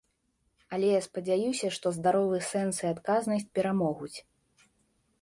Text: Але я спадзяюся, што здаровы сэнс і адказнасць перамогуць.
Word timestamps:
Але 0.77 0.87
я 0.89 1.01
спадзяюся, 1.07 1.69
што 1.77 1.93
здаровы 1.99 2.41
сэнс 2.51 2.75
і 2.87 2.91
адказнасць 2.95 3.49
перамогуць. 3.59 4.15